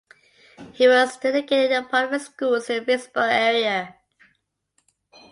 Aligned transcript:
He 0.73 0.87
was 0.87 1.19
educated 1.23 1.69
in 1.71 1.83
the 1.83 1.87
public 1.89 2.19
schools 2.23 2.71
in 2.71 2.77
the 2.79 2.85
Vicksburg 2.85 3.29
area. 3.31 3.97